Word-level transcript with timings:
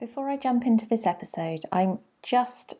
Before 0.00 0.30
I 0.30 0.38
jump 0.38 0.64
into 0.64 0.88
this 0.88 1.04
episode, 1.04 1.66
I'm 1.70 1.98
just 2.22 2.72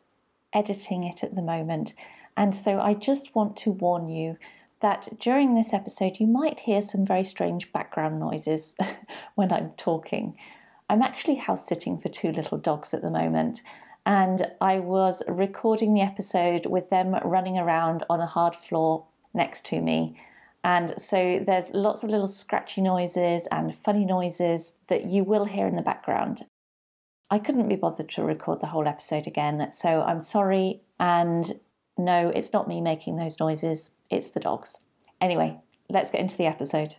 editing 0.53 1.03
it 1.03 1.23
at 1.23 1.35
the 1.35 1.43
moment, 1.43 1.93
and 2.35 2.55
so 2.55 2.79
I 2.79 2.95
just 2.95 3.35
want 3.35 3.55
to 3.57 3.69
warn 3.69 4.09
you 4.09 4.39
that 4.79 5.19
during 5.19 5.53
this 5.53 5.71
episode 5.71 6.19
you 6.19 6.25
might 6.25 6.61
hear 6.61 6.81
some 6.81 7.05
very 7.05 7.23
strange 7.23 7.71
background 7.71 8.19
noises 8.19 8.75
when 9.35 9.53
I'm 9.53 9.69
talking. 9.77 10.35
I'm 10.89 11.03
actually 11.03 11.35
house 11.35 11.67
sitting 11.67 11.99
for 11.99 12.09
two 12.09 12.31
little 12.31 12.57
dogs 12.57 12.91
at 12.91 13.03
the 13.03 13.11
moment, 13.11 13.61
and 14.03 14.47
I 14.59 14.79
was 14.79 15.21
recording 15.27 15.93
the 15.93 16.01
episode 16.01 16.65
with 16.65 16.89
them 16.89 17.13
running 17.23 17.59
around 17.59 18.03
on 18.09 18.19
a 18.19 18.25
hard 18.25 18.55
floor 18.55 19.05
next 19.31 19.63
to 19.67 19.79
me. 19.79 20.19
And 20.63 20.99
so 20.99 21.39
there's 21.45 21.69
lots 21.69 22.01
of 22.01 22.09
little 22.09 22.27
scratchy 22.27 22.81
noises 22.81 23.47
and 23.51 23.75
funny 23.75 24.05
noises 24.05 24.73
that 24.87 25.05
you 25.05 25.23
will 25.23 25.45
hear 25.45 25.67
in 25.67 25.75
the 25.75 25.83
background. 25.83 26.45
I 27.33 27.39
couldn't 27.39 27.69
be 27.69 27.77
bothered 27.77 28.09
to 28.09 28.25
record 28.25 28.59
the 28.59 28.67
whole 28.67 28.89
episode 28.89 29.25
again, 29.25 29.71
so 29.71 30.01
I'm 30.01 30.19
sorry. 30.19 30.81
And 30.99 31.49
no, 31.97 32.27
it's 32.27 32.51
not 32.51 32.67
me 32.67 32.81
making 32.81 33.15
those 33.15 33.39
noises, 33.39 33.91
it's 34.09 34.27
the 34.27 34.41
dogs. 34.41 34.81
Anyway, 35.21 35.57
let's 35.89 36.11
get 36.11 36.19
into 36.19 36.35
the 36.35 36.45
episode. 36.45 36.95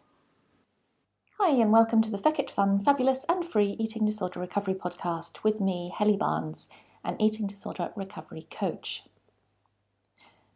Hi, 1.39 1.51
and 1.51 1.71
welcome 1.71 2.01
to 2.01 2.11
the 2.11 2.17
Feckit 2.17 2.49
Fun, 2.49 2.79
Fabulous 2.81 3.27
and 3.29 3.45
Free 3.45 3.77
Eating 3.79 4.07
Disorder 4.07 4.41
Recovery 4.41 4.73
podcast 4.73 5.45
with 5.45 5.61
me, 5.61 5.93
Helly 5.95 6.17
Barnes, 6.17 6.71
an 7.05 7.21
eating 7.21 7.47
disorder 7.47 7.91
recovery 7.95 8.47
coach. 8.51 9.05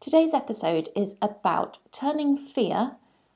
Today's 0.01 0.33
episode 0.33 0.89
is 0.97 1.17
about 1.21 1.81
turning 1.93 2.35
fear 2.35 2.93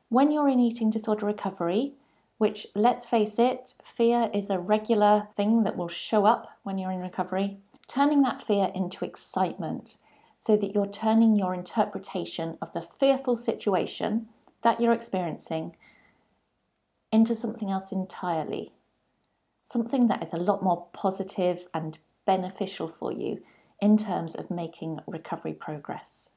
when 0.08 0.30
you're 0.30 0.48
in 0.48 0.58
eating 0.58 0.88
disorder 0.88 1.26
recovery 1.26 1.96
which, 2.40 2.66
let's 2.74 3.04
face 3.04 3.38
it, 3.38 3.74
fear 3.84 4.30
is 4.32 4.48
a 4.48 4.58
regular 4.58 5.28
thing 5.36 5.62
that 5.62 5.76
will 5.76 5.88
show 5.88 6.24
up 6.24 6.48
when 6.62 6.78
you're 6.78 6.90
in 6.90 7.02
recovery. 7.02 7.58
Turning 7.86 8.22
that 8.22 8.42
fear 8.42 8.72
into 8.74 9.04
excitement 9.04 9.98
so 10.38 10.56
that 10.56 10.74
you're 10.74 10.86
turning 10.86 11.36
your 11.36 11.52
interpretation 11.52 12.56
of 12.62 12.72
the 12.72 12.80
fearful 12.80 13.36
situation 13.36 14.26
that 14.62 14.80
you're 14.80 14.94
experiencing 14.94 15.76
into 17.12 17.34
something 17.34 17.70
else 17.70 17.92
entirely. 17.92 18.72
Something 19.62 20.06
that 20.06 20.22
is 20.22 20.32
a 20.32 20.38
lot 20.38 20.62
more 20.62 20.86
positive 20.94 21.68
and 21.74 21.98
beneficial 22.24 22.88
for 22.88 23.12
you 23.12 23.42
in 23.82 23.98
terms 23.98 24.34
of 24.34 24.50
making 24.50 25.00
recovery 25.06 25.52
progress. 25.52 26.30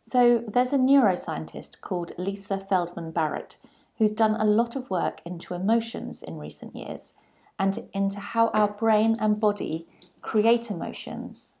So, 0.00 0.42
there's 0.48 0.72
a 0.72 0.78
neuroscientist 0.78 1.80
called 1.80 2.10
Lisa 2.18 2.58
Feldman 2.58 3.12
Barrett 3.12 3.56
who's 4.00 4.12
done 4.12 4.34
a 4.34 4.44
lot 4.46 4.74
of 4.74 4.88
work 4.88 5.20
into 5.26 5.52
emotions 5.52 6.22
in 6.22 6.38
recent 6.38 6.74
years 6.74 7.12
and 7.58 7.78
into 7.92 8.18
how 8.18 8.48
our 8.48 8.66
brain 8.66 9.14
and 9.20 9.38
body 9.38 9.86
create 10.22 10.70
emotions. 10.70 11.56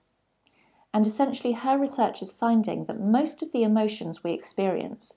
And 0.94 1.06
essentially, 1.06 1.52
her 1.52 1.78
research 1.78 2.22
is 2.22 2.32
finding 2.32 2.86
that 2.86 2.98
most 2.98 3.42
of 3.42 3.52
the 3.52 3.62
emotions 3.62 4.24
we 4.24 4.32
experience 4.32 5.12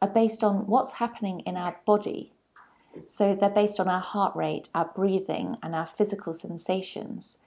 are 0.00 0.08
based 0.08 0.44
on 0.44 0.68
what's 0.68 0.92
happening 0.94 1.40
in 1.40 1.56
our 1.56 1.80
body. 1.84 2.32
So 3.06 3.34
they're 3.34 3.50
based 3.50 3.80
on 3.80 3.88
our 3.88 4.00
heart 4.00 4.36
rate, 4.36 4.68
our 4.72 4.88
breathing, 4.94 5.56
and 5.60 5.74
our 5.74 5.84
physical 5.86 6.32
sensations. 6.32 7.38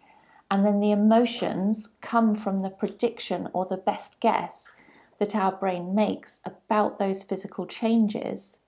And 0.51 0.65
then 0.65 0.81
the 0.81 0.91
emotions 0.91 1.93
come 2.01 2.35
from 2.35 2.59
the 2.59 2.69
prediction 2.69 3.47
or 3.53 3.65
the 3.65 3.77
best 3.77 4.19
guess 4.19 4.73
that 5.19 5.37
our 5.37 5.53
brain 5.53 5.95
makes 5.95 6.41
about 6.43 6.97
those 6.97 7.23
physical 7.23 7.65
changes 7.65 8.59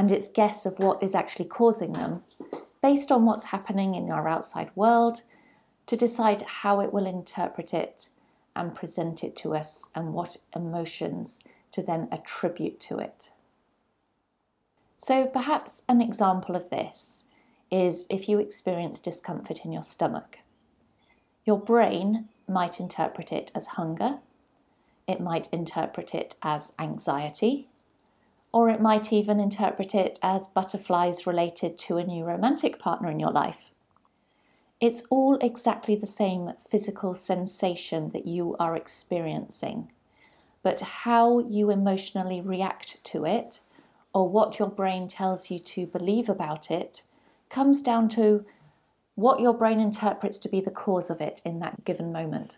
and 0.00 0.10
its 0.10 0.28
guess 0.28 0.64
of 0.64 0.78
what 0.78 1.02
is 1.02 1.14
actually 1.14 1.44
causing 1.44 1.92
them 1.92 2.22
based 2.80 3.12
on 3.12 3.26
what's 3.26 3.44
happening 3.44 3.94
in 3.94 4.10
our 4.10 4.26
outside 4.26 4.70
world 4.74 5.20
to 5.86 5.94
decide 5.94 6.40
how 6.40 6.80
it 6.80 6.90
will 6.90 7.04
interpret 7.04 7.74
it 7.74 8.08
and 8.56 8.74
present 8.74 9.22
it 9.22 9.36
to 9.36 9.54
us 9.54 9.90
and 9.94 10.14
what 10.14 10.38
emotions 10.56 11.44
to 11.70 11.82
then 11.82 12.08
attribute 12.10 12.80
to 12.80 12.96
it. 12.96 13.30
So, 14.96 15.26
perhaps 15.26 15.82
an 15.86 16.00
example 16.00 16.56
of 16.56 16.70
this 16.70 17.26
is 17.70 18.06
if 18.08 18.26
you 18.26 18.38
experience 18.38 19.00
discomfort 19.00 19.66
in 19.66 19.70
your 19.70 19.82
stomach. 19.82 20.38
Your 21.44 21.60
brain 21.60 22.30
might 22.48 22.80
interpret 22.80 23.32
it 23.32 23.52
as 23.54 23.76
hunger, 23.76 24.20
it 25.06 25.20
might 25.20 25.50
interpret 25.52 26.14
it 26.14 26.36
as 26.42 26.72
anxiety, 26.78 27.68
or 28.52 28.68
it 28.68 28.80
might 28.80 29.12
even 29.12 29.38
interpret 29.38 29.94
it 29.94 30.18
as 30.22 30.48
butterflies 30.48 31.26
related 31.26 31.78
to 31.78 31.98
a 31.98 32.04
new 32.04 32.24
romantic 32.24 32.78
partner 32.78 33.10
in 33.10 33.20
your 33.20 33.30
life. 33.30 33.70
It's 34.80 35.02
all 35.10 35.36
exactly 35.36 35.94
the 35.94 36.06
same 36.06 36.52
physical 36.58 37.14
sensation 37.14 38.10
that 38.10 38.26
you 38.26 38.56
are 38.58 38.74
experiencing, 38.74 39.92
but 40.62 40.80
how 40.80 41.40
you 41.40 41.70
emotionally 41.70 42.40
react 42.40 43.02
to 43.04 43.24
it, 43.24 43.60
or 44.12 44.28
what 44.28 44.58
your 44.58 44.68
brain 44.68 45.06
tells 45.06 45.50
you 45.50 45.58
to 45.58 45.86
believe 45.86 46.28
about 46.28 46.70
it, 46.70 47.02
comes 47.50 47.82
down 47.82 48.08
to 48.08 48.44
what 49.14 49.40
your 49.40 49.52
brain 49.52 49.80
interprets 49.80 50.38
to 50.38 50.48
be 50.48 50.60
the 50.60 50.70
cause 50.70 51.10
of 51.10 51.20
it 51.20 51.42
in 51.44 51.60
that 51.60 51.84
given 51.84 52.10
moment. 52.10 52.56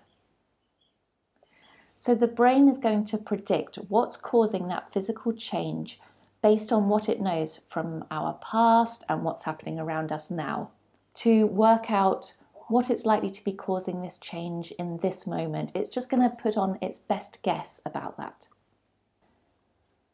So 2.03 2.17
the 2.17 2.27
brain 2.27 2.69
is 2.69 2.79
going 2.79 3.05
to 3.05 3.17
predict 3.17 3.77
what's 3.77 4.17
causing 4.17 4.67
that 4.67 4.93
physical 4.93 5.33
change 5.33 6.01
based 6.43 6.73
on 6.73 6.89
what 6.89 7.09
it 7.09 7.21
knows 7.21 7.61
from 7.69 8.05
our 8.11 8.41
past 8.43 9.05
and 9.09 9.23
what's 9.23 9.45
happening 9.45 9.79
around 9.79 10.11
us 10.11 10.29
now 10.29 10.71
to 11.15 11.47
work 11.47 11.93
out 11.93 12.33
what 12.67 12.91
it's 12.91 13.07
likely 13.07 13.31
to 13.31 13.45
be 13.45 13.53
causing 13.53 14.03
this 14.03 14.19
change 14.19 14.73
in 14.81 14.97
this 14.97 15.29
moment. 15.29 15.71
It's 15.77 15.89
just 15.89 16.11
going 16.11 16.29
to 16.29 16.37
put 16.37 16.57
on 16.57 16.77
its 16.83 16.99
best 16.99 17.41
guess 17.45 17.81
about 17.87 18.17
that. 18.17 18.49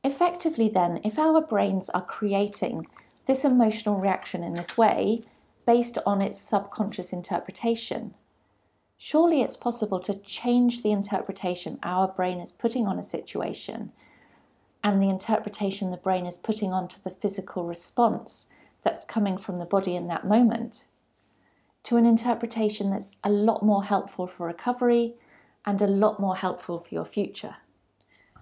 Effectively, 0.05 0.69
then, 0.69 1.01
if 1.03 1.19
our 1.19 1.41
brains 1.41 1.89
are 1.89 2.05
creating 2.05 2.87
this 3.25 3.47
emotional 3.47 3.99
reaction 3.99 4.45
in 4.45 4.53
this 4.53 4.77
way 4.77 5.23
based 5.65 5.97
on 6.05 6.21
its 6.21 6.39
subconscious 6.39 7.15
interpretation, 7.15 8.15
surely 8.99 9.41
it's 9.41 9.57
possible 9.57 9.99
to 10.01 10.15
change 10.21 10.83
the 10.83 10.93
interpretation 10.93 11.79
our 11.83 12.07
brain 12.07 12.41
is 12.41 12.53
putting 12.53 12.87
on 12.87 12.99
a 12.99 13.03
situation 13.03 13.91
and 14.85 15.03
the 15.03 15.09
interpretation 15.09 15.91
the 15.91 15.97
brain 15.97 16.27
is 16.27 16.37
putting 16.37 16.73
onto 16.73 17.01
the 17.01 17.11
physical 17.11 17.65
response 17.65 18.49
that's 18.83 19.07
coming 19.07 19.39
from 19.39 19.57
the 19.57 19.65
body 19.65 19.97
in 19.97 20.09
that 20.09 20.27
moment 20.27 20.85
to 21.83 21.97
an 21.97 22.05
interpretation 22.05 22.91
that's 22.91 23.17
a 23.25 23.31
lot 23.31 23.63
more 23.63 23.85
helpful 23.85 24.27
for 24.27 24.47
recovery 24.47 25.15
and 25.65 25.81
a 25.81 25.87
lot 25.87 26.21
more 26.21 26.37
helpful 26.37 26.79
for 26.79 26.95
your 26.95 27.05
future. 27.05 27.57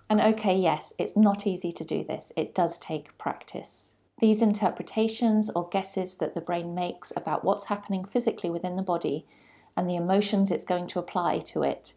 And 0.09 0.21
okay, 0.21 0.57
yes, 0.57 0.93
it's 0.99 1.17
not 1.17 1.47
easy 1.47 1.73
to 1.73 1.85
do 1.85 2.03
this, 2.03 2.33
it 2.37 2.55
does 2.55 2.79
take 2.79 3.17
practice. 3.19 3.95
These 4.19 4.43
interpretations 4.43 5.51
or 5.51 5.69
guesses 5.69 6.17
that 6.17 6.35
the 6.35 6.41
brain 6.41 6.75
makes 6.75 7.13
about 7.17 7.45
what's 7.45 7.67
happening 7.67 8.05
physically 8.05 8.51
within 8.51 8.77
the 8.77 8.83
body 8.83 9.27
and 9.77 9.89
the 9.89 9.97
emotions 9.97 10.51
it's 10.51 10.65
going 10.65 10.87
to 10.89 10.99
apply 10.99 11.39
to 11.41 11.63
it 11.63 11.93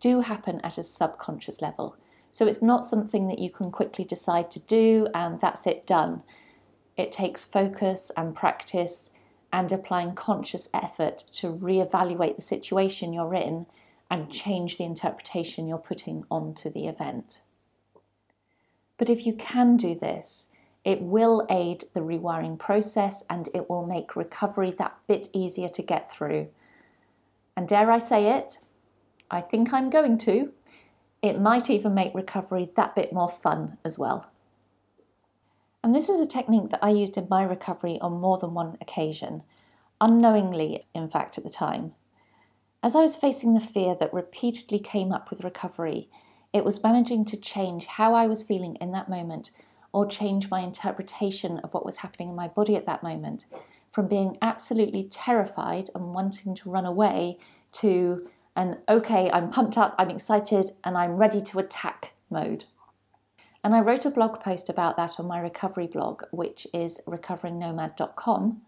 do 0.00 0.20
happen 0.20 0.60
at 0.62 0.78
a 0.78 0.82
subconscious 0.82 1.62
level. 1.62 1.96
So 2.30 2.46
it's 2.46 2.62
not 2.62 2.84
something 2.84 3.28
that 3.28 3.38
you 3.38 3.50
can 3.50 3.70
quickly 3.70 4.04
decide 4.04 4.50
to 4.52 4.60
do 4.60 5.08
and 5.14 5.40
that's 5.40 5.66
it 5.66 5.86
done. 5.86 6.22
It 6.96 7.12
takes 7.12 7.44
focus 7.44 8.10
and 8.16 8.34
practice 8.34 9.10
and 9.52 9.70
applying 9.70 10.14
conscious 10.14 10.68
effort 10.72 11.18
to 11.34 11.50
re-evaluate 11.50 12.36
the 12.36 12.42
situation 12.42 13.12
you're 13.12 13.34
in 13.34 13.66
and 14.10 14.30
change 14.30 14.76
the 14.76 14.84
interpretation 14.84 15.68
you're 15.68 15.78
putting 15.78 16.24
onto 16.30 16.70
the 16.70 16.86
event. 16.86 17.40
But 18.98 19.10
if 19.10 19.26
you 19.26 19.34
can 19.34 19.76
do 19.76 19.94
this, 19.94 20.48
it 20.84 21.00
will 21.00 21.46
aid 21.48 21.84
the 21.92 22.00
rewiring 22.00 22.58
process 22.58 23.24
and 23.30 23.48
it 23.54 23.70
will 23.70 23.86
make 23.86 24.16
recovery 24.16 24.70
that 24.72 24.96
bit 25.06 25.28
easier 25.32 25.68
to 25.68 25.82
get 25.82 26.10
through 26.10 26.48
and 27.56 27.68
dare 27.68 27.90
I 27.90 27.98
say 27.98 28.36
it, 28.38 28.58
I 29.30 29.40
think 29.40 29.72
I'm 29.72 29.90
going 29.90 30.18
to, 30.18 30.52
it 31.22 31.40
might 31.40 31.70
even 31.70 31.94
make 31.94 32.14
recovery 32.14 32.70
that 32.76 32.94
bit 32.94 33.12
more 33.12 33.28
fun 33.28 33.78
as 33.84 33.98
well. 33.98 34.26
And 35.84 35.94
this 35.94 36.08
is 36.08 36.20
a 36.20 36.26
technique 36.26 36.70
that 36.70 36.82
I 36.82 36.90
used 36.90 37.16
in 37.16 37.26
my 37.28 37.42
recovery 37.42 37.98
on 38.00 38.20
more 38.20 38.38
than 38.38 38.54
one 38.54 38.76
occasion. 38.80 39.42
unknowingly, 40.02 40.82
in 40.94 41.08
fact, 41.08 41.38
at 41.38 41.44
the 41.44 41.50
time. 41.50 41.92
As 42.82 42.96
I 42.96 43.00
was 43.00 43.16
facing 43.16 43.54
the 43.54 43.60
fear 43.60 43.94
that 43.94 44.12
repeatedly 44.12 44.80
came 44.80 45.12
up 45.12 45.30
with 45.30 45.44
recovery, 45.44 46.10
it 46.52 46.64
was 46.64 46.82
managing 46.82 47.24
to 47.26 47.40
change 47.40 47.86
how 47.86 48.12
I 48.12 48.26
was 48.26 48.42
feeling 48.42 48.76
in 48.80 48.90
that 48.92 49.08
moment 49.08 49.52
or 49.92 50.04
change 50.04 50.50
my 50.50 50.60
interpretation 50.60 51.58
of 51.60 51.72
what 51.72 51.86
was 51.86 51.98
happening 51.98 52.30
in 52.30 52.34
my 52.34 52.48
body 52.48 52.76
at 52.76 52.86
that 52.86 53.02
moment 53.02 53.44
from 53.92 54.08
being 54.08 54.36
absolutely 54.42 55.04
terrified 55.04 55.90
and 55.94 56.14
wanting 56.14 56.54
to 56.56 56.70
run 56.70 56.86
away 56.86 57.38
to 57.70 58.26
an 58.56 58.78
okay, 58.88 59.30
I'm 59.30 59.50
pumped 59.50 59.78
up, 59.78 59.94
I'm 59.98 60.10
excited, 60.10 60.70
and 60.82 60.96
I'm 60.96 61.16
ready 61.16 61.40
to 61.42 61.58
attack 61.58 62.14
mode. 62.30 62.64
And 63.62 63.74
I 63.74 63.80
wrote 63.80 64.04
a 64.06 64.10
blog 64.10 64.40
post 64.40 64.68
about 64.68 64.96
that 64.96 65.20
on 65.20 65.26
my 65.26 65.38
recovery 65.38 65.86
blog, 65.86 66.24
which 66.32 66.66
is 66.74 67.00
recoveringnomad.com. 67.06 68.62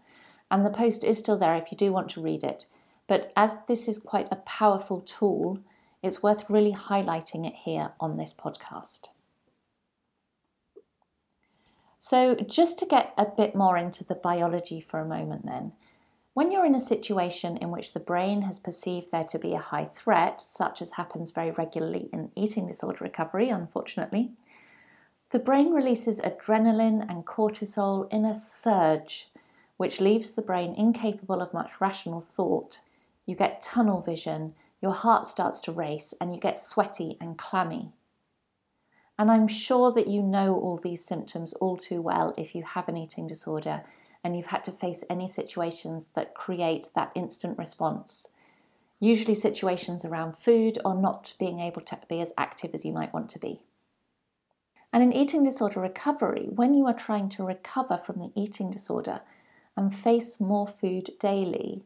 And 0.49 0.65
the 0.65 0.69
post 0.69 1.03
is 1.03 1.17
still 1.17 1.37
there 1.37 1.55
if 1.55 1.71
you 1.71 1.77
do 1.77 1.91
want 1.91 2.09
to 2.11 2.21
read 2.21 2.43
it. 2.43 2.65
But 3.07 3.33
as 3.35 3.57
this 3.67 3.87
is 3.87 3.99
quite 3.99 4.29
a 4.31 4.37
powerful 4.37 5.01
tool, 5.01 5.59
it's 6.01 6.23
worth 6.23 6.49
really 6.49 6.73
highlighting 6.73 7.45
it 7.45 7.55
here 7.55 7.91
on 7.99 8.17
this 8.17 8.33
podcast. 8.33 9.09
So, 12.07 12.35
just 12.35 12.77
to 12.77 12.85
get 12.85 13.15
a 13.17 13.25
bit 13.25 13.55
more 13.55 13.77
into 13.77 14.03
the 14.03 14.13
biology 14.13 14.79
for 14.79 14.99
a 14.99 15.07
moment, 15.07 15.47
then, 15.47 15.71
when 16.35 16.51
you're 16.51 16.63
in 16.63 16.75
a 16.75 16.79
situation 16.79 17.57
in 17.57 17.71
which 17.71 17.93
the 17.93 17.99
brain 17.99 18.43
has 18.43 18.59
perceived 18.59 19.09
there 19.09 19.23
to 19.23 19.39
be 19.39 19.55
a 19.55 19.69
high 19.73 19.85
threat, 19.85 20.39
such 20.39 20.83
as 20.83 20.91
happens 20.91 21.31
very 21.31 21.49
regularly 21.49 22.11
in 22.13 22.31
eating 22.35 22.67
disorder 22.67 23.03
recovery, 23.03 23.49
unfortunately, 23.49 24.33
the 25.31 25.39
brain 25.39 25.73
releases 25.73 26.21
adrenaline 26.21 27.09
and 27.09 27.25
cortisol 27.25 28.07
in 28.13 28.23
a 28.23 28.35
surge, 28.35 29.31
which 29.77 29.99
leaves 29.99 30.33
the 30.33 30.43
brain 30.43 30.75
incapable 30.75 31.41
of 31.41 31.55
much 31.55 31.81
rational 31.81 32.21
thought. 32.21 32.81
You 33.25 33.35
get 33.35 33.63
tunnel 33.63 33.99
vision, 33.99 34.53
your 34.79 34.93
heart 34.93 35.25
starts 35.25 35.59
to 35.61 35.71
race, 35.71 36.13
and 36.21 36.35
you 36.35 36.39
get 36.39 36.59
sweaty 36.59 37.17
and 37.19 37.35
clammy. 37.35 37.93
And 39.17 39.31
I'm 39.31 39.47
sure 39.47 39.91
that 39.93 40.07
you 40.07 40.21
know 40.21 40.55
all 40.55 40.77
these 40.77 41.05
symptoms 41.05 41.53
all 41.53 41.77
too 41.77 42.01
well 42.01 42.33
if 42.37 42.53
you 42.53 42.63
have 42.63 42.89
an 42.89 42.97
eating 42.97 43.27
disorder 43.27 43.83
and 44.23 44.35
you've 44.35 44.47
had 44.47 44.63
to 44.65 44.71
face 44.71 45.03
any 45.09 45.27
situations 45.27 46.09
that 46.15 46.33
create 46.33 46.89
that 46.95 47.11
instant 47.15 47.57
response. 47.57 48.27
Usually, 48.99 49.35
situations 49.35 50.03
around 50.03 50.37
food 50.37 50.79
or 50.83 50.95
not 50.95 51.35
being 51.37 51.59
able 51.59 51.81
to 51.81 51.99
be 52.09 52.21
as 52.21 52.33
active 52.37 52.71
as 52.73 52.85
you 52.85 52.91
might 52.91 53.13
want 53.13 53.29
to 53.29 53.39
be. 53.39 53.61
And 54.91 55.03
in 55.03 55.13
eating 55.13 55.43
disorder 55.43 55.81
recovery, 55.81 56.47
when 56.49 56.73
you 56.73 56.87
are 56.87 56.93
trying 56.93 57.29
to 57.29 57.43
recover 57.43 57.97
from 57.97 58.19
the 58.19 58.31
eating 58.33 58.71
disorder 58.71 59.21
and 59.75 59.93
face 59.93 60.39
more 60.39 60.65
food 60.65 61.11
daily, 61.19 61.83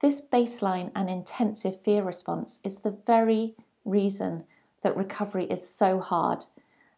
this 0.00 0.20
baseline 0.20 0.90
and 0.94 1.08
intensive 1.08 1.80
fear 1.80 2.02
response 2.02 2.60
is 2.64 2.78
the 2.78 2.98
very 3.06 3.54
reason 3.84 4.44
that 4.84 4.96
recovery 4.96 5.46
is 5.46 5.68
so 5.68 5.98
hard 5.98 6.44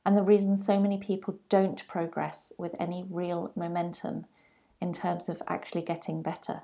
and 0.04 0.16
the 0.16 0.22
reason 0.22 0.56
so 0.56 0.78
many 0.78 0.98
people 0.98 1.38
don't 1.48 1.88
progress 1.88 2.52
with 2.58 2.76
any 2.78 3.06
real 3.08 3.50
momentum 3.56 4.26
in 4.80 4.92
terms 4.92 5.28
of 5.28 5.42
actually 5.48 5.82
getting 5.82 6.20
better. 6.20 6.62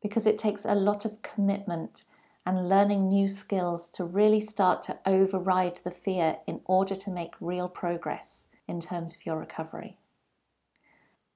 Because 0.00 0.26
it 0.26 0.38
takes 0.38 0.64
a 0.64 0.74
lot 0.74 1.04
of 1.04 1.22
commitment 1.22 2.04
and 2.46 2.68
learning 2.68 3.08
new 3.08 3.26
skills 3.26 3.88
to 3.90 4.04
really 4.04 4.40
start 4.40 4.82
to 4.82 4.98
override 5.06 5.78
the 5.78 5.90
fear 5.90 6.36
in 6.46 6.60
order 6.66 6.94
to 6.94 7.10
make 7.10 7.34
real 7.40 7.68
progress 7.68 8.46
in 8.68 8.80
terms 8.80 9.14
of 9.14 9.26
your 9.26 9.38
recovery. 9.38 9.96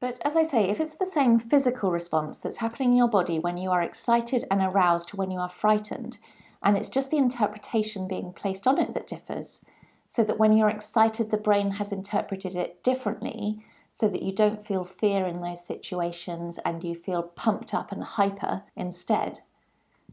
But 0.00 0.20
as 0.24 0.36
I 0.36 0.44
say, 0.44 0.68
if 0.68 0.80
it's 0.80 0.94
the 0.94 1.06
same 1.06 1.38
physical 1.38 1.90
response 1.90 2.38
that's 2.38 2.58
happening 2.58 2.92
in 2.92 2.98
your 2.98 3.08
body 3.08 3.38
when 3.38 3.56
you 3.56 3.70
are 3.70 3.82
excited 3.82 4.44
and 4.50 4.62
aroused 4.62 5.08
to 5.08 5.16
when 5.16 5.30
you 5.30 5.40
are 5.40 5.48
frightened, 5.48 6.18
and 6.62 6.76
it's 6.76 6.88
just 6.88 7.10
the 7.10 7.16
interpretation 7.16 8.08
being 8.08 8.32
placed 8.32 8.66
on 8.66 8.78
it 8.78 8.94
that 8.94 9.06
differs, 9.06 9.64
so 10.06 10.24
that 10.24 10.38
when 10.38 10.56
you're 10.56 10.68
excited, 10.68 11.30
the 11.30 11.36
brain 11.36 11.72
has 11.72 11.92
interpreted 11.92 12.56
it 12.56 12.82
differently, 12.82 13.62
so 13.92 14.08
that 14.08 14.22
you 14.22 14.32
don't 14.32 14.64
feel 14.64 14.84
fear 14.84 15.26
in 15.26 15.40
those 15.40 15.66
situations 15.66 16.58
and 16.64 16.84
you 16.84 16.94
feel 16.94 17.22
pumped 17.22 17.74
up 17.74 17.90
and 17.90 18.04
hyper 18.04 18.62
instead, 18.76 19.40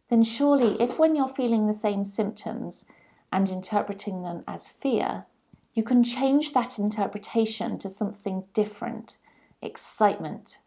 then 0.10 0.24
surely, 0.24 0.80
if 0.82 1.00
when 1.00 1.16
you're 1.16 1.28
feeling 1.28 1.68
the 1.68 1.74
same 1.74 2.04
symptoms 2.04 2.86
and 3.32 3.50
interpreting 3.50 4.24
them 4.24 4.44
as 4.48 4.70
fear, 4.70 5.26
you 5.74 5.84
can 5.84 6.04
change 6.04 6.54
that 6.54 6.80
interpretation 6.80 7.78
to 7.80 7.90
something 7.90 8.46
different, 8.54 9.18
excitement, 9.62 10.60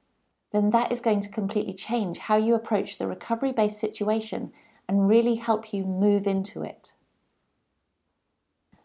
then 0.53 0.71
that 0.71 0.91
is 0.91 1.01
going 1.01 1.21
to 1.21 1.29
completely 1.29 1.75
change 1.75 2.19
how 2.19 2.37
you 2.37 2.55
approach 2.55 2.99
the 2.99 3.07
recovery 3.07 3.53
based 3.53 3.79
situation 3.79 4.53
and 4.89 5.09
really 5.09 5.37
help 5.37 5.73
you 5.73 5.85
move 5.85 6.27
into 6.27 6.63
it. 6.63 6.93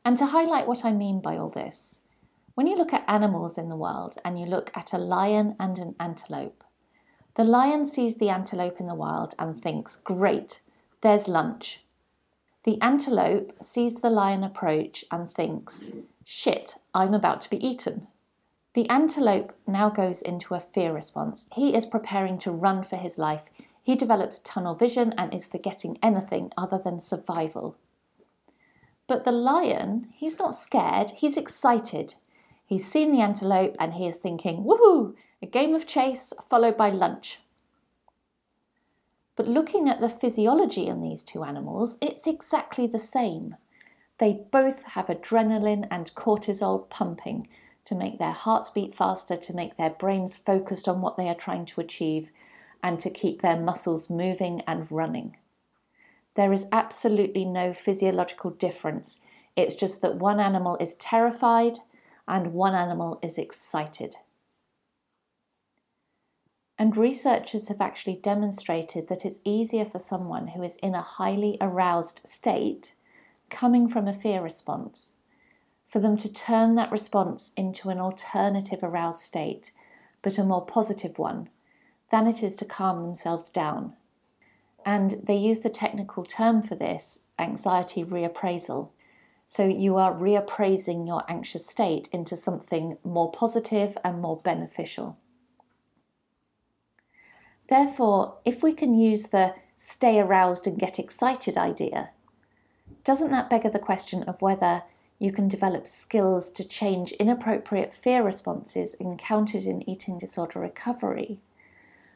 And 0.05 0.17
to 0.17 0.27
highlight 0.27 0.67
what 0.67 0.83
I 0.83 0.91
mean 0.91 1.21
by 1.21 1.37
all 1.37 1.49
this, 1.49 2.01
when 2.55 2.67
you 2.67 2.75
look 2.75 2.93
at 2.93 3.05
animals 3.07 3.57
in 3.57 3.69
the 3.69 3.75
world 3.75 4.17
and 4.23 4.39
you 4.39 4.45
look 4.45 4.69
at 4.75 4.93
a 4.93 4.97
lion 4.97 5.55
and 5.59 5.79
an 5.79 5.95
antelope, 5.99 6.63
the 7.35 7.43
lion 7.43 7.85
sees 7.85 8.17
the 8.17 8.29
antelope 8.29 8.79
in 8.79 8.85
the 8.85 8.93
wild 8.93 9.33
and 9.39 9.59
thinks, 9.59 9.95
Great, 9.95 10.61
there's 11.01 11.27
lunch. 11.27 11.83
The 12.63 12.79
antelope 12.79 13.53
sees 13.61 13.95
the 13.95 14.09
lion 14.09 14.43
approach 14.43 15.03
and 15.09 15.29
thinks, 15.29 15.85
Shit, 16.23 16.75
I'm 16.93 17.13
about 17.13 17.41
to 17.41 17.49
be 17.49 17.65
eaten. 17.65 18.07
The 18.73 18.89
antelope 18.89 19.53
now 19.67 19.89
goes 19.89 20.21
into 20.21 20.53
a 20.53 20.59
fear 20.59 20.93
response. 20.93 21.47
He 21.53 21.75
is 21.75 21.85
preparing 21.85 22.37
to 22.39 22.51
run 22.51 22.83
for 22.83 22.95
his 22.95 23.17
life. 23.17 23.49
He 23.83 23.95
develops 23.95 24.39
tunnel 24.39 24.75
vision 24.75 25.13
and 25.17 25.33
is 25.33 25.45
forgetting 25.45 25.99
anything 26.01 26.51
other 26.57 26.77
than 26.77 26.99
survival. 26.99 27.75
But 29.07 29.25
the 29.25 29.33
lion, 29.33 30.07
he's 30.15 30.39
not 30.39 30.55
scared, 30.55 31.11
he's 31.11 31.35
excited. 31.35 32.15
He's 32.65 32.89
seen 32.89 33.11
the 33.11 33.21
antelope 33.21 33.75
and 33.79 33.95
he 33.95 34.07
is 34.07 34.17
thinking, 34.17 34.63
woohoo, 34.63 35.15
a 35.41 35.45
game 35.45 35.75
of 35.75 35.85
chase 35.85 36.31
followed 36.49 36.77
by 36.77 36.89
lunch. 36.89 37.39
But 39.35 39.47
looking 39.47 39.89
at 39.89 39.99
the 39.99 40.09
physiology 40.09 40.87
in 40.87 41.01
these 41.01 41.21
two 41.21 41.43
animals, 41.43 41.97
it's 42.01 42.25
exactly 42.25 42.87
the 42.87 42.99
same. 42.99 43.57
They 44.19 44.45
both 44.51 44.83
have 44.83 45.07
adrenaline 45.07 45.87
and 45.91 46.13
cortisol 46.15 46.89
pumping 46.89 47.47
to 47.83 47.95
make 47.95 48.19
their 48.19 48.31
hearts 48.31 48.69
beat 48.69 48.93
faster, 48.93 49.35
to 49.35 49.55
make 49.55 49.75
their 49.75 49.89
brains 49.89 50.37
focused 50.37 50.87
on 50.87 51.01
what 51.01 51.17
they 51.17 51.27
are 51.27 51.35
trying 51.35 51.65
to 51.65 51.81
achieve, 51.81 52.31
and 52.83 52.99
to 52.99 53.09
keep 53.09 53.41
their 53.41 53.59
muscles 53.59 54.09
moving 54.09 54.61
and 54.67 54.91
running. 54.91 55.37
There 56.35 56.51
is 56.51 56.67
absolutely 56.71 57.45
no 57.45 57.73
physiological 57.73 58.51
difference. 58.51 59.21
It's 59.55 59.75
just 59.75 60.01
that 60.01 60.17
one 60.17 60.39
animal 60.39 60.77
is 60.81 60.95
terrified 60.95 61.79
and 62.27 62.53
one 62.53 62.75
animal 62.75 63.19
is 63.23 63.37
excited. 63.37 64.17
And 66.77 66.97
researchers 66.97 67.69
have 67.69 67.79
actually 67.79 68.15
demonstrated 68.17 69.07
that 69.07 69.25
it's 69.25 69.39
easier 69.45 69.85
for 69.85 69.99
someone 69.99 70.47
who 70.47 70.63
is 70.63 70.75
in 70.77 70.95
a 70.95 71.01
highly 71.01 71.57
aroused 71.61 72.21
state, 72.25 72.95
coming 73.49 73.87
from 73.87 74.07
a 74.07 74.13
fear 74.13 74.41
response, 74.41 75.17
for 75.87 75.99
them 75.99 76.17
to 76.17 76.33
turn 76.33 76.73
that 76.75 76.91
response 76.91 77.51
into 77.55 77.89
an 77.89 77.99
alternative 77.99 78.79
aroused 78.81 79.21
state, 79.21 79.71
but 80.23 80.39
a 80.39 80.43
more 80.43 80.65
positive 80.65 81.19
one, 81.19 81.49
than 82.13 82.27
it 82.27 82.43
is 82.43 82.55
to 82.55 82.63
calm 82.63 83.01
themselves 83.01 83.49
down. 83.49 83.91
And 84.85 85.19
they 85.23 85.35
use 85.35 85.61
the 85.61 85.69
technical 85.71 86.23
term 86.23 86.61
for 86.61 86.75
this 86.75 87.21
anxiety 87.39 88.03
reappraisal. 88.03 88.89
So 89.47 89.65
you 89.65 89.97
are 89.97 90.13
reappraising 90.13 91.07
your 91.07 91.23
anxious 91.27 91.65
state 91.65 92.09
into 92.13 92.35
something 92.35 92.99
more 93.03 93.31
positive 93.31 93.97
and 94.03 94.21
more 94.21 94.37
beneficial. 94.37 95.17
Therefore, 97.67 98.37
if 98.45 98.61
we 98.61 98.73
can 98.73 98.93
use 98.93 99.29
the 99.29 99.55
stay 99.75 100.19
aroused 100.19 100.67
and 100.67 100.77
get 100.77 100.99
excited 100.99 101.57
idea, 101.57 102.11
doesn't 103.03 103.31
that 103.31 103.49
beg 103.49 103.63
the 103.63 103.79
question 103.79 104.21
of 104.25 104.39
whether 104.39 104.83
you 105.17 105.31
can 105.31 105.47
develop 105.47 105.87
skills 105.87 106.51
to 106.51 106.67
change 106.67 107.13
inappropriate 107.13 107.91
fear 107.91 108.21
responses 108.21 108.93
encountered 108.99 109.63
in 109.63 109.89
eating 109.89 110.19
disorder 110.19 110.59
recovery 110.59 111.39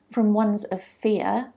from 0.09 0.33
ones 0.33 0.63
of 0.65 0.81
fear 0.81 1.53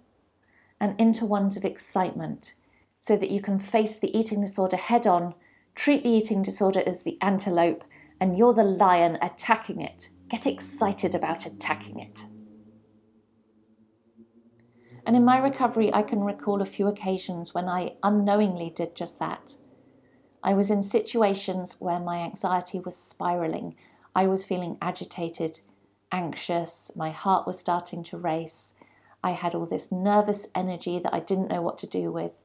and 0.80 0.98
into 1.00 1.24
ones 1.26 1.56
of 1.56 1.64
excitement 1.64 2.54
so 2.98 3.16
that 3.16 3.30
you 3.30 3.40
can 3.40 3.58
face 3.58 3.96
the 3.96 4.16
eating 4.16 4.40
disorder 4.40 4.76
head 4.76 5.06
on, 5.06 5.34
treat 5.74 6.02
the 6.02 6.10
eating 6.10 6.42
disorder 6.42 6.82
as 6.86 7.02
the 7.02 7.16
antelope, 7.22 7.84
and 8.20 8.36
you're 8.36 8.52
the 8.52 8.64
lion 8.64 9.18
attacking 9.22 9.80
it. 9.80 10.10
Get 10.28 10.46
excited 10.46 11.14
about 11.14 11.46
attacking 11.46 11.98
it. 11.98 12.24
And 15.06 15.16
in 15.16 15.24
my 15.24 15.38
recovery, 15.38 15.92
I 15.92 16.02
can 16.02 16.20
recall 16.20 16.60
a 16.60 16.66
few 16.66 16.86
occasions 16.86 17.54
when 17.54 17.68
I 17.68 17.94
unknowingly 18.02 18.70
did 18.70 18.94
just 18.94 19.18
that. 19.18 19.54
I 20.42 20.52
was 20.52 20.70
in 20.70 20.82
situations 20.82 21.76
where 21.80 21.98
my 21.98 22.18
anxiety 22.18 22.80
was 22.80 22.96
spiraling. 22.96 23.76
I 24.14 24.26
was 24.26 24.44
feeling 24.44 24.76
agitated, 24.80 25.60
anxious, 26.12 26.90
my 26.96 27.10
heart 27.10 27.46
was 27.46 27.58
starting 27.58 28.02
to 28.04 28.18
race, 28.18 28.74
I 29.22 29.32
had 29.32 29.54
all 29.54 29.66
this 29.66 29.92
nervous 29.92 30.48
energy 30.54 30.98
that 30.98 31.14
I 31.14 31.20
didn't 31.20 31.50
know 31.50 31.62
what 31.62 31.78
to 31.78 31.86
do 31.86 32.10
with. 32.10 32.38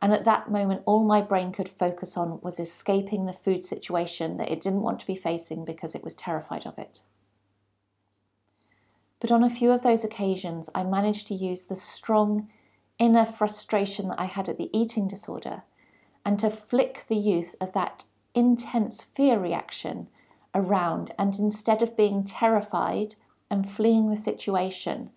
And 0.00 0.12
at 0.12 0.24
that 0.24 0.50
moment, 0.50 0.82
all 0.84 1.02
my 1.02 1.22
brain 1.22 1.52
could 1.52 1.68
focus 1.68 2.16
on 2.16 2.40
was 2.42 2.60
escaping 2.60 3.26
the 3.26 3.32
food 3.32 3.62
situation 3.62 4.36
that 4.36 4.50
it 4.50 4.60
didn't 4.60 4.82
want 4.82 5.00
to 5.00 5.06
be 5.06 5.16
facing 5.16 5.64
because 5.64 5.94
it 5.94 6.04
was 6.04 6.14
terrified 6.14 6.66
of 6.66 6.78
it. 6.78 7.00
But 9.20 9.32
on 9.32 9.42
a 9.42 9.50
few 9.50 9.72
of 9.72 9.82
those 9.82 10.04
occasions, 10.04 10.68
I 10.74 10.84
managed 10.84 11.26
to 11.28 11.34
use 11.34 11.62
the 11.62 11.74
strong 11.74 12.48
inner 12.98 13.24
frustration 13.24 14.08
that 14.08 14.20
I 14.20 14.26
had 14.26 14.48
at 14.48 14.58
the 14.58 14.70
eating 14.76 15.08
disorder 15.08 15.62
and 16.24 16.38
to 16.40 16.50
flick 16.50 17.04
the 17.08 17.16
use 17.16 17.54
of 17.54 17.72
that 17.72 18.04
intense 18.34 19.02
fear 19.02 19.38
reaction 19.38 20.08
around. 20.56 21.12
And 21.18 21.38
instead 21.38 21.82
of 21.82 21.96
being 21.96 22.24
terrified 22.24 23.14
and 23.50 23.68
fleeing 23.68 24.10
the 24.10 24.16
situation, 24.16 25.10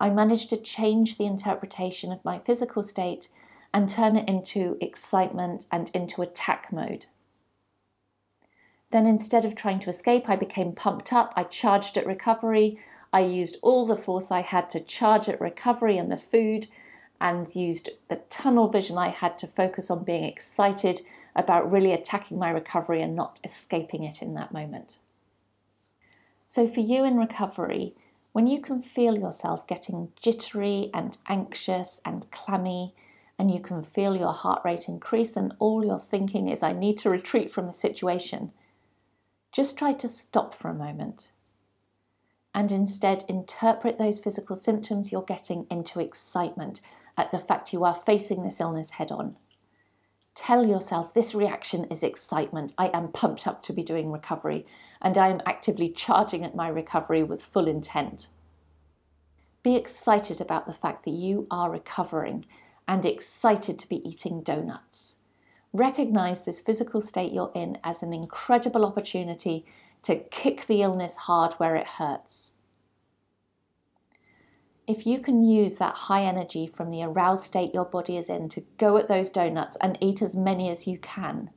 I 0.00 0.10
managed 0.10 0.50
to 0.50 0.56
change 0.56 1.16
the 1.16 1.26
interpretation 1.26 2.10
of 2.10 2.24
my 2.24 2.38
physical 2.40 2.82
state 2.82 3.28
and 3.72 3.88
turn 3.88 4.16
it 4.16 4.28
into 4.28 4.78
excitement 4.80 5.66
and 5.70 5.90
into 5.92 6.22
attack 6.22 6.72
mode. 6.72 7.06
Then 8.90 9.06
instead 9.06 9.44
of 9.44 9.54
trying 9.54 9.80
to 9.80 9.90
escape, 9.90 10.28
I 10.28 10.36
became 10.36 10.72
pumped 10.72 11.12
up. 11.12 11.34
I 11.36 11.44
charged 11.44 11.98
at 11.98 12.06
recovery. 12.06 12.78
I 13.12 13.20
used 13.20 13.58
all 13.62 13.84
the 13.84 13.96
force 13.96 14.30
I 14.30 14.40
had 14.40 14.70
to 14.70 14.80
charge 14.80 15.28
at 15.28 15.40
recovery 15.40 15.98
and 15.98 16.10
the 16.10 16.16
food, 16.16 16.66
and 17.20 17.54
used 17.54 17.90
the 18.08 18.16
tunnel 18.30 18.68
vision 18.68 18.96
I 18.96 19.08
had 19.08 19.36
to 19.38 19.46
focus 19.46 19.90
on 19.90 20.04
being 20.04 20.24
excited 20.24 21.02
about 21.38 21.70
really 21.70 21.92
attacking 21.92 22.38
my 22.38 22.50
recovery 22.50 23.00
and 23.00 23.16
not 23.16 23.40
escaping 23.44 24.04
it 24.04 24.20
in 24.20 24.34
that 24.34 24.52
moment. 24.52 24.98
So, 26.46 26.66
for 26.68 26.80
you 26.80 27.04
in 27.04 27.16
recovery, 27.16 27.94
when 28.32 28.46
you 28.46 28.60
can 28.60 28.80
feel 28.80 29.18
yourself 29.18 29.66
getting 29.66 30.12
jittery 30.20 30.90
and 30.92 31.16
anxious 31.28 32.00
and 32.04 32.30
clammy, 32.30 32.94
and 33.38 33.50
you 33.50 33.60
can 33.60 33.82
feel 33.82 34.16
your 34.16 34.32
heart 34.32 34.62
rate 34.64 34.88
increase, 34.88 35.36
and 35.36 35.54
all 35.58 35.84
you're 35.84 35.98
thinking 35.98 36.48
is, 36.48 36.62
I 36.62 36.72
need 36.72 36.98
to 36.98 37.10
retreat 37.10 37.50
from 37.50 37.66
the 37.66 37.72
situation, 37.72 38.52
just 39.52 39.78
try 39.78 39.92
to 39.94 40.08
stop 40.08 40.54
for 40.54 40.68
a 40.68 40.74
moment 40.74 41.28
and 42.54 42.72
instead 42.72 43.24
interpret 43.28 43.98
those 43.98 44.18
physical 44.18 44.56
symptoms 44.56 45.12
you're 45.12 45.22
getting 45.22 45.66
into 45.70 46.00
excitement 46.00 46.80
at 47.16 47.30
the 47.30 47.38
fact 47.38 47.72
you 47.72 47.84
are 47.84 47.94
facing 47.94 48.42
this 48.42 48.60
illness 48.60 48.90
head 48.92 49.12
on. 49.12 49.36
Tell 50.38 50.64
yourself 50.64 51.12
this 51.12 51.34
reaction 51.34 51.86
is 51.90 52.04
excitement. 52.04 52.72
I 52.78 52.92
am 52.94 53.08
pumped 53.08 53.48
up 53.48 53.60
to 53.64 53.72
be 53.72 53.82
doing 53.82 54.12
recovery 54.12 54.66
and 55.02 55.18
I 55.18 55.30
am 55.30 55.42
actively 55.44 55.88
charging 55.88 56.44
at 56.44 56.54
my 56.54 56.68
recovery 56.68 57.24
with 57.24 57.42
full 57.42 57.66
intent. 57.66 58.28
Be 59.64 59.74
excited 59.74 60.40
about 60.40 60.66
the 60.66 60.72
fact 60.72 61.04
that 61.04 61.10
you 61.10 61.48
are 61.50 61.72
recovering 61.72 62.46
and 62.86 63.04
excited 63.04 63.80
to 63.80 63.88
be 63.88 64.08
eating 64.08 64.40
donuts. 64.40 65.16
Recognize 65.72 66.44
this 66.44 66.60
physical 66.60 67.00
state 67.00 67.32
you're 67.32 67.50
in 67.52 67.76
as 67.82 68.04
an 68.04 68.12
incredible 68.12 68.84
opportunity 68.84 69.66
to 70.02 70.20
kick 70.30 70.66
the 70.66 70.82
illness 70.82 71.16
hard 71.16 71.54
where 71.54 71.74
it 71.74 71.86
hurts. 71.98 72.52
If 74.88 75.06
you 75.06 75.20
can 75.20 75.44
use 75.44 75.74
that 75.74 75.94
high 75.94 76.24
energy 76.24 76.66
from 76.66 76.90
the 76.90 77.04
aroused 77.04 77.44
state 77.44 77.74
your 77.74 77.84
body 77.84 78.16
is 78.16 78.28
in 78.28 78.48
to 78.48 78.64
go 78.78 78.96
at 78.96 79.06
those 79.06 79.30
donuts 79.30 79.76
and 79.80 79.96
eat 80.00 80.20
as 80.22 80.34
many 80.34 80.68
as 80.68 80.88
you 80.88 80.98
can, 80.98 81.50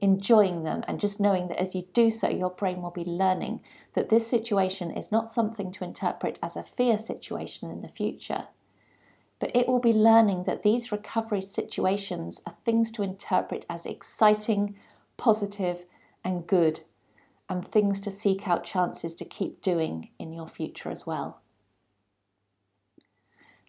enjoying 0.00 0.62
them 0.62 0.82
and 0.88 1.00
just 1.00 1.20
knowing 1.20 1.48
that 1.48 1.60
as 1.60 1.74
you 1.74 1.88
do 1.92 2.10
so, 2.10 2.30
your 2.30 2.50
brain 2.50 2.80
will 2.80 2.90
be 2.90 3.04
learning 3.04 3.60
that 3.92 4.08
this 4.08 4.26
situation 4.26 4.90
is 4.90 5.12
not 5.12 5.28
something 5.28 5.70
to 5.72 5.84
interpret 5.84 6.38
as 6.42 6.56
a 6.56 6.62
fear 6.62 6.96
situation 6.96 7.70
in 7.70 7.82
the 7.82 7.88
future 7.88 8.46
but 9.42 9.50
it 9.56 9.66
will 9.66 9.80
be 9.80 9.92
learning 9.92 10.44
that 10.44 10.62
these 10.62 10.92
recovery 10.92 11.40
situations 11.40 12.40
are 12.46 12.54
things 12.64 12.92
to 12.92 13.02
interpret 13.02 13.66
as 13.68 13.84
exciting, 13.84 14.76
positive, 15.16 15.84
and 16.22 16.46
good, 16.46 16.78
and 17.48 17.66
things 17.66 17.98
to 17.98 18.08
seek 18.08 18.46
out 18.46 18.64
chances 18.64 19.16
to 19.16 19.24
keep 19.24 19.60
doing 19.60 20.10
in 20.16 20.32
your 20.32 20.46
future 20.46 20.90
as 20.92 21.08
well. 21.08 21.41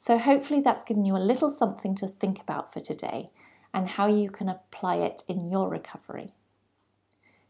So, 0.06 0.18
hopefully, 0.18 0.60
that's 0.60 0.84
given 0.84 1.06
you 1.06 1.16
a 1.16 1.30
little 1.32 1.50
something 1.50 1.96
to 1.96 2.10
think 2.10 2.42
about 2.42 2.74
for 2.74 2.82
today 2.82 3.30
and 3.74 3.88
how 3.88 4.08
you 4.08 4.30
can 4.30 4.50
apply 4.50 4.98
it 4.98 5.24
in 5.30 5.50
your 5.50 5.70
recovery. 5.70 6.34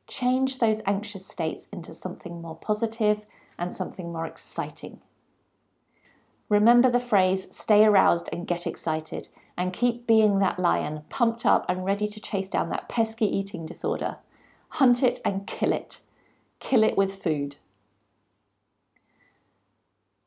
Change 0.08 0.60
those 0.60 0.84
anxious 0.86 1.26
states 1.26 1.68
into 1.74 1.96
something 1.96 2.44
more 2.44 2.56
positive 2.56 3.26
and 3.58 3.74
something 3.74 4.12
more 4.14 4.28
exciting. 4.28 5.02
Remember 6.48 6.92
the 6.92 7.00
phrase 7.00 7.48
stay 7.50 7.86
aroused 7.86 8.30
and 8.32 8.46
get 8.46 8.68
excited, 8.68 9.30
and 9.58 9.74
keep 9.74 10.06
being 10.06 10.38
that 10.38 10.60
lion, 10.60 11.06
pumped 11.10 11.48
up 11.48 11.66
and 11.68 11.84
ready 11.84 12.06
to 12.06 12.22
chase 12.22 12.50
down 12.50 12.70
that 12.70 12.88
pesky 12.88 13.26
eating 13.26 13.66
disorder. 13.66 14.18
Hunt 14.78 15.02
it 15.02 15.20
and 15.26 15.48
kill 15.48 15.74
it. 15.74 16.02
Kill 16.60 16.84
it 16.84 16.98
with 16.98 17.16
food. 17.16 17.56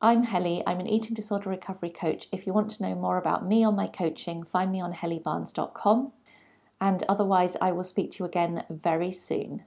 I'm 0.00 0.24
Helly. 0.24 0.62
I'm 0.66 0.80
an 0.80 0.86
eating 0.86 1.14
disorder 1.14 1.50
recovery 1.50 1.90
coach. 1.90 2.26
If 2.30 2.46
you 2.46 2.52
want 2.52 2.70
to 2.72 2.82
know 2.82 2.94
more 2.94 3.16
about 3.16 3.46
me 3.46 3.64
or 3.64 3.72
my 3.72 3.86
coaching, 3.86 4.44
find 4.44 4.70
me 4.70 4.80
on 4.80 4.92
hellybarnes.com. 4.92 6.12
And 6.80 7.02
otherwise, 7.08 7.56
I 7.60 7.72
will 7.72 7.84
speak 7.84 8.10
to 8.12 8.18
you 8.20 8.26
again 8.26 8.64
very 8.68 9.10
soon. 9.10 9.64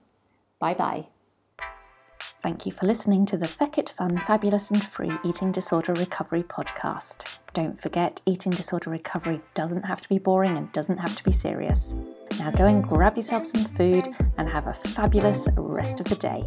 Bye 0.59 0.75
bye. 0.75 1.07
Thank 2.41 2.65
you 2.65 2.71
for 2.71 2.85
listening 2.85 3.25
to 3.25 3.37
the 3.37 3.47
Feckit 3.47 3.89
Fun, 3.89 4.17
Fabulous 4.19 4.71
and 4.71 4.81
Free 4.83 5.11
Eating 5.25 5.51
Disorder 5.51 5.93
Recovery 5.93 6.43
podcast. 6.43 7.25
Don't 7.53 7.77
forget, 7.77 8.21
eating 8.25 8.53
disorder 8.53 8.91
recovery 8.91 9.41
doesn't 9.55 9.83
have 9.83 9.99
to 9.99 10.07
be 10.07 10.19
boring 10.19 10.55
and 10.55 10.71
doesn't 10.71 10.99
have 10.99 11.17
to 11.17 11.23
be 11.23 11.33
serious. 11.33 11.95
Now 12.39 12.51
go 12.51 12.65
and 12.65 12.81
grab 12.81 13.17
yourself 13.17 13.45
some 13.45 13.65
food 13.65 14.07
and 14.37 14.47
have 14.47 14.67
a 14.67 14.73
fabulous 14.73 15.49
rest 15.57 15.99
of 15.99 16.07
the 16.07 16.15
day. 16.15 16.45